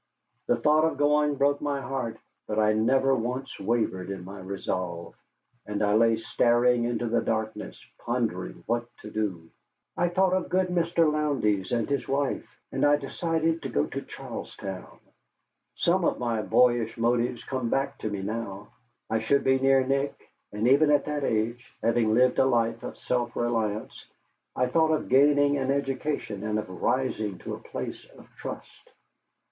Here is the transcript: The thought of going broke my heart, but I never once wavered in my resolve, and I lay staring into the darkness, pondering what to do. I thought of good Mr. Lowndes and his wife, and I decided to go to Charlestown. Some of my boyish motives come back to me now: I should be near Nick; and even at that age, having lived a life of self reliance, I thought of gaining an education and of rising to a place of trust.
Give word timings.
The 0.47 0.55
thought 0.55 0.83
of 0.83 0.97
going 0.97 1.35
broke 1.35 1.61
my 1.61 1.79
heart, 1.79 2.17
but 2.47 2.57
I 2.57 2.73
never 2.73 3.13
once 3.15 3.59
wavered 3.59 4.09
in 4.09 4.25
my 4.25 4.39
resolve, 4.39 5.13
and 5.67 5.83
I 5.83 5.93
lay 5.93 6.17
staring 6.17 6.85
into 6.85 7.05
the 7.05 7.21
darkness, 7.21 7.79
pondering 7.99 8.63
what 8.65 8.87
to 9.03 9.11
do. 9.11 9.47
I 9.95 10.09
thought 10.09 10.33
of 10.33 10.49
good 10.49 10.69
Mr. 10.69 11.11
Lowndes 11.13 11.71
and 11.71 11.87
his 11.87 12.07
wife, 12.07 12.47
and 12.71 12.83
I 12.83 12.95
decided 12.95 13.61
to 13.61 13.69
go 13.69 13.85
to 13.85 14.01
Charlestown. 14.01 14.97
Some 15.75 16.03
of 16.03 16.17
my 16.17 16.41
boyish 16.41 16.97
motives 16.97 17.43
come 17.43 17.69
back 17.69 17.99
to 17.99 18.09
me 18.09 18.23
now: 18.23 18.69
I 19.07 19.19
should 19.19 19.43
be 19.43 19.59
near 19.59 19.85
Nick; 19.85 20.19
and 20.51 20.67
even 20.67 20.89
at 20.89 21.05
that 21.05 21.23
age, 21.23 21.71
having 21.83 22.15
lived 22.15 22.39
a 22.39 22.45
life 22.45 22.81
of 22.81 22.97
self 22.97 23.35
reliance, 23.35 24.03
I 24.55 24.65
thought 24.65 24.89
of 24.93 25.09
gaining 25.09 25.57
an 25.59 25.69
education 25.69 26.41
and 26.43 26.57
of 26.57 26.67
rising 26.81 27.37
to 27.45 27.53
a 27.53 27.59
place 27.59 28.03
of 28.17 28.27
trust. 28.35 28.89